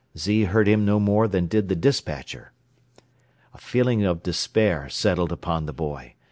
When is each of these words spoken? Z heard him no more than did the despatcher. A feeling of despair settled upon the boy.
Z 0.17 0.45
heard 0.45 0.67
him 0.67 0.83
no 0.83 0.99
more 0.99 1.27
than 1.27 1.45
did 1.45 1.69
the 1.69 1.75
despatcher. 1.75 2.53
A 3.53 3.59
feeling 3.59 4.03
of 4.03 4.23
despair 4.23 4.89
settled 4.89 5.31
upon 5.31 5.67
the 5.67 5.73
boy. 5.73 6.15